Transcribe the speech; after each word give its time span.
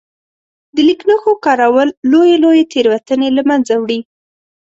د 0.75 0.77
لیک 0.87 1.01
نښو 1.09 1.31
کارول 1.45 1.89
لويې 2.11 2.35
لويې 2.43 2.63
تېروتنې 2.71 3.29
له 3.37 3.41
منځه 3.49 3.73
وړي. 3.77 3.99